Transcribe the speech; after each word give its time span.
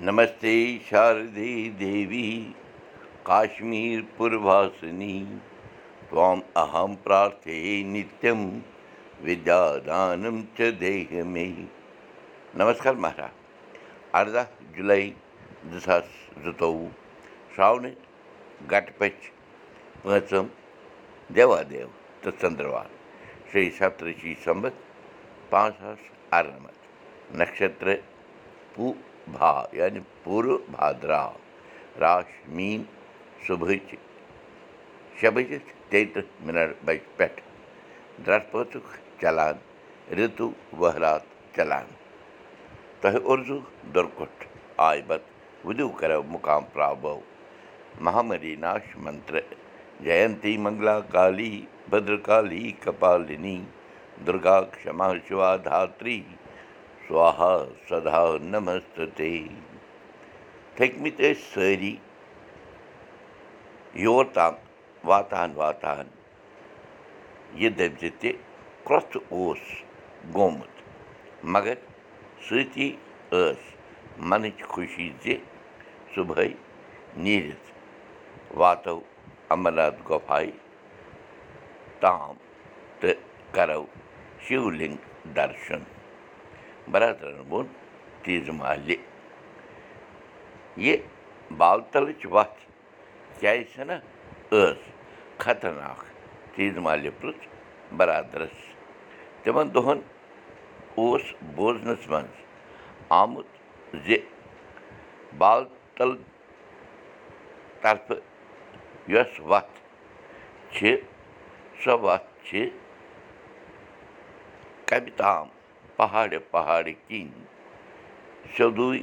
नमस्ते 0.00 0.50
शारदे 0.86 1.52
देवी 1.78 2.26
काश्मीरपुरवासिनी 3.26 5.14
त्वाम् 6.10 6.42
अहं 6.56 6.94
प्रार्थये 7.04 7.82
नित्यं 7.84 8.44
विद्यादानं 9.24 10.38
च 10.58 10.70
देह 10.82 11.24
मे 11.32 11.46
नमस्कार 12.56 12.94
महाराज। 13.04 13.32
अर्धा 14.20 14.44
जुलै 14.76 15.02
दशासृतौ 15.72 16.72
श्रावणे 17.54 17.92
घाटपच 18.70 19.28
पंचम 20.04 20.48
देवादेव 21.30 21.90
तत्चंद्रवान 22.24 22.96
श्री 23.50 23.68
सप्तषि 23.80 24.36
संवत 24.46 24.80
पाँच 25.52 25.74
हजार 25.80 25.98
आरम्भ। 26.38 26.70
नक्षत्र 27.42 28.02
पू 28.76 28.94
یعنی 29.72 30.00
پوٗرٕ 30.24 30.58
بھادرا 30.70 31.22
راش 32.00 32.28
میٖن 32.56 32.82
صُبحٕچ 33.46 33.94
شےٚ 35.20 35.30
بَجِتھ 35.34 35.68
تیٚیہِ 35.90 36.12
تٕرٛہ 36.14 36.44
مِنٹ 36.46 36.70
پٮ۪ٹھ 37.16 37.40
پٲژُک 38.50 38.86
چلان 39.20 39.56
رِتُو 40.16 40.50
ؤہرات 40.78 41.22
چلان 41.56 41.86
تۄہہِ 43.00 43.18
اُردو 43.28 43.58
دُرکُٹھ 43.94 44.44
آیہِ 44.88 45.02
بت 45.06 45.22
وُدِو 45.66 45.88
کَرو 45.98 46.22
مُقام 46.34 46.64
پرٛابو 46.72 47.18
مہامری 48.04 48.54
ناش 48.64 48.96
سوہا 57.08 57.52
سدا 57.88 58.22
نمستے 58.52 59.04
تھٔکمٕتۍ 60.76 61.32
ٲسۍ 61.32 61.34
سٲری 61.52 61.94
یور 64.04 64.24
تام 64.34 64.54
واتان 65.08 65.50
واتان 65.60 66.06
یہِ 67.60 67.70
دٔپزِ 67.78 68.10
تہِ 68.20 68.32
کرٛۄژھ 68.86 69.16
اوس 69.34 69.62
گوٚمُت 70.34 70.74
مگر 71.54 71.74
سۭتی 72.48 72.88
ٲس 73.30 73.62
منٕچ 74.28 74.58
خوشی 74.72 75.10
زِ 75.22 75.36
صُبحٲے 76.14 76.48
نیٖرِتھ 77.24 77.68
واتو 78.60 78.98
اَمرناتھ 79.54 80.00
گۄپھایہِ 80.08 80.50
تام 82.00 82.34
تہٕ 83.00 83.20
کَرو 83.54 83.84
شِولِنٛگ 84.44 84.96
دَرشَن 85.36 85.82
برادرَن 86.92 87.40
ووٚن 87.50 87.66
تیٖژٕ 88.22 88.54
محلہِ 88.60 88.96
یہِ 90.84 90.96
بالتلٕچ 91.58 92.26
وَتھ 92.34 92.58
کیٛازِ 93.40 93.62
چھَنا 93.74 93.98
ٲس 94.50 94.80
خطرناک 95.42 96.04
تیٖژٕ 96.54 96.80
محلہِ 96.84 97.10
پرٛژھ 97.20 97.46
بَرادَرَس 97.96 98.56
تِمَن 99.42 99.74
دۄہَن 99.74 100.00
اوس 100.98 101.22
بوزنَس 101.56 102.08
منٛز 102.10 102.36
آمُت 103.20 103.46
زِ 104.06 104.16
بالتل 105.38 106.14
طرفہٕ 107.82 108.20
یۄس 109.12 109.40
وَتھ 109.50 109.78
چھِ 110.74 110.96
سۄ 111.84 111.98
وَتھ 112.02 112.26
چھِ 112.46 112.68
کَمہِ 114.88 115.10
تام 115.16 115.46
پہاڑِ 115.98 116.38
پہاڑِ 116.50 116.92
کِنۍ 117.06 117.44
سیوٚدُے 118.56 118.98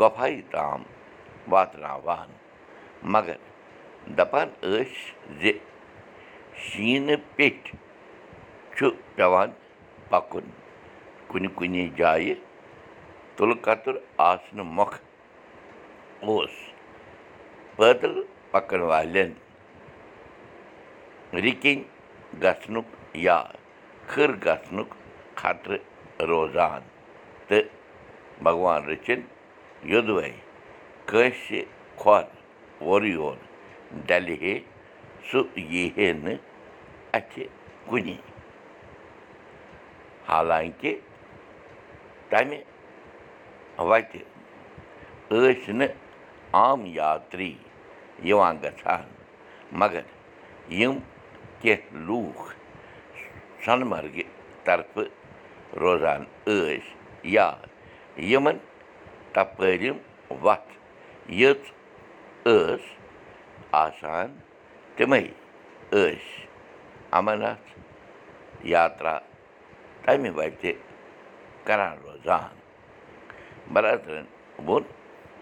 گۄپھایہِ 0.00 0.40
تام 0.50 0.82
واتناوان 1.52 2.28
مگر 3.12 3.38
دَپان 4.16 4.48
ٲسۍ 4.62 4.94
زِ 5.40 5.52
شیٖنہٕ 6.64 7.22
پیٚٹھۍ 7.36 7.76
چھُ 8.76 8.90
پٮ۪وان 9.14 9.50
پَکُن 10.10 10.46
کُنہِ 11.28 11.48
کُنہِ 11.56 11.82
جایہِ 11.98 12.34
تُلہٕ 13.36 13.62
کَتُر 13.64 13.94
آسنہٕ 14.30 14.68
مۄکھٕ 14.76 14.98
اوس 16.26 16.54
پٲدٕل 17.76 18.14
پَکَن 18.50 18.80
والٮ۪ن 18.90 19.30
رِکِنۍ 21.44 21.82
گژھنُک 22.42 22.88
یا 23.26 23.38
کھٕر 24.08 24.30
گژھنُک 24.46 24.99
خطرٕ 25.40 25.78
روزان 26.30 26.80
تہٕ 27.48 27.68
بھگوان 28.44 28.80
رٔچھِنۍ 28.88 29.22
یوٚدوَے 29.90 30.30
کٲنٛسہِ 31.08 31.60
کھۄر 32.00 32.24
اورٕ 32.84 33.06
یور 33.16 33.36
ڈَلہِ 34.06 34.36
ہے 34.42 34.54
سُہ 35.28 35.40
یی 35.72 35.84
ہے 35.96 36.12
نہٕ 36.24 36.38
اَتھِ 37.16 37.46
کُنی 37.88 38.16
حالانٛکہِ 40.28 40.92
تَمہِ 42.30 42.58
وَتہِ 43.88 44.20
ٲسۍ 45.30 45.72
نہٕ 45.78 45.94
عام 46.58 46.80
یاترٛی 46.98 47.54
یِوان 48.28 48.54
گژھان 48.62 49.04
مگر 49.80 50.02
یِم 50.78 50.98
کیٚنٛہہ 51.60 52.04
لوٗکھ 52.06 52.44
سۄنہٕ 53.64 53.88
مَرگہِ 53.92 54.24
طرفہٕ 54.64 55.08
روزان 55.76 56.24
ٲسۍ 56.46 56.80
یا 57.34 57.50
یِمَن 58.30 58.56
تَپٲرِم 59.32 59.96
وَتھ 60.42 60.72
یٔژ 61.40 61.70
ٲس 62.44 62.82
آسان 63.84 64.38
تِمَے 64.96 65.20
ٲسۍ 65.90 66.46
اَمرناتھ 67.18 67.68
یاترا 68.72 69.18
تَمہِ 70.04 70.30
وَتہِ 70.36 70.72
کَران 71.66 71.96
روزان 72.04 72.54
برادرَن 73.72 74.24
ووٚن 74.66 74.82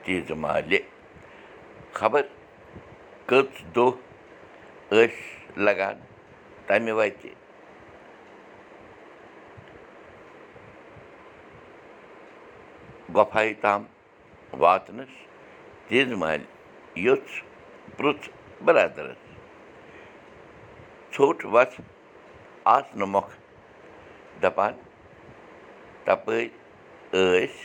تیٖژٕ 0.04 0.36
مالہِ 0.42 0.78
خبر 1.98 2.22
کٔژ 3.28 3.62
دۄہ 3.74 3.90
ٲسۍ 4.90 5.16
لَگان 5.64 5.96
تَمہِ 6.66 6.92
وَتہِ 6.98 7.30
گۄپھایہِ 13.14 13.54
تام 13.60 13.82
واتنَس 14.60 15.12
تیزٕ 15.88 16.16
محلہِ 16.20 16.46
یوٚژھ 17.04 17.34
پرٛژھ 17.96 18.28
بَرادَرَس 18.64 19.22
ژھوٚٹ 21.12 21.38
وَتھ 21.52 21.80
آسنہٕ 22.76 23.08
مۄکھٕ 23.12 23.36
دَپان 24.42 24.72
تَپٲرۍ 26.04 26.48
ٲسۍ 27.12 27.56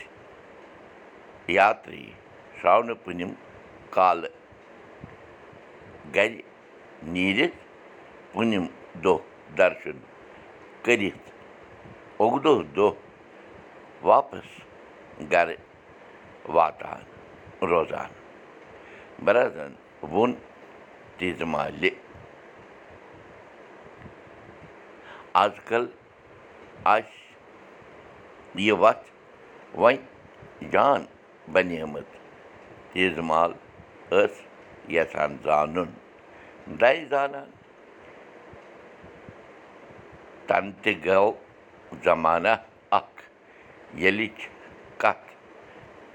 یاترٛی 1.58 2.08
شرٛاونہٕ 2.62 3.00
پُنِم 3.04 3.32
کالہٕ 3.96 4.34
گَرِ 6.16 6.34
نیٖرِتھ 7.14 7.58
پوٗنِم 8.32 8.66
دۄہ 9.04 9.18
دَرشَن 9.58 9.98
کٔرِتھ 10.84 11.26
اَکہٕ 12.20 12.40
دۄہ 12.44 12.64
دۄہ 12.76 12.92
واپَس 14.08 14.48
گَرٕ 15.22 15.56
واتان 16.48 17.02
روزان۔ 17.62 18.10
برادرَن 19.26 19.74
ووٚن 20.02 20.34
تیٖژٕ 21.18 21.46
محلہِ 21.46 21.90
آز 25.34 25.52
کَل 25.66 25.86
آسہِ 26.84 27.12
یہِ 28.56 28.72
وَتھ 28.72 29.06
وۄنۍ 29.76 29.98
جان 30.72 31.06
بَنیمٕژ۔ 31.54 32.10
تیٖژٕ 32.92 33.24
مال 33.30 33.52
ٲس 34.10 34.34
یَژھان 34.90 35.38
زانُن۔ 35.44 35.90
دَزِ 36.80 37.08
زانان۔ 37.10 37.50
تَنہٕ 40.48 40.74
تہِ 40.82 41.06
گوٚو 41.06 41.34
زمانہ 42.04 42.54
اَکھ 42.92 43.22
ییٚلِچ 43.96 44.53
کَتھ 45.04 45.32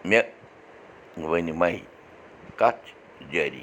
مےٚ 0.09 0.23
ؤنۍ 1.31 1.53
مَے 1.61 1.77
کَتھ 2.61 2.87
چھِ 2.87 2.95
جٲری 3.33 3.63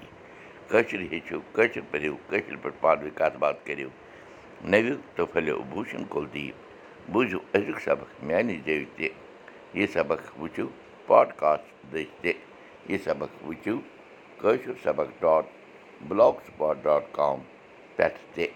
کٲشِر 0.69 1.01
ہیٚچھِو 1.11 1.39
کٲشِر 1.55 1.81
پٔرِو 1.91 2.15
کٲشِر 2.29 2.55
پٲٹھۍ 2.61 2.81
پانہٕ 2.81 3.01
ؤنۍ 3.03 3.15
کَتھ 3.19 3.37
باتھ 3.41 3.59
کٔرِو 3.65 3.89
نٔوِو 4.71 4.95
تہٕ 5.15 5.27
پھٔلِو 5.31 5.57
بوٗشَن 5.71 6.03
کُلدیٖپ 6.13 6.57
بوٗزِو 7.11 7.39
أزیُک 7.55 7.79
سبق 7.87 8.09
میٛانہِ 8.27 8.57
زیٚوِ 8.65 8.85
تہِ 8.97 9.09
یہِ 9.77 9.87
سبق 9.93 10.21
وٕچھِو 10.41 10.67
پاڈکاسٹ 11.07 11.65
دٔسۍ 11.91 12.05
تہِ 12.21 12.33
یہِ 12.89 12.97
سبق 13.05 13.31
وٕچھِو 13.47 13.75
کٲشُر 14.41 14.73
سبق 14.83 15.07
dot 15.21 15.45
block 16.07 16.35
spot 16.45 16.83
dot 16.83 17.03
com 17.17 17.39
پٮ۪ٹھ 17.95 18.19
تہِ 18.35 18.47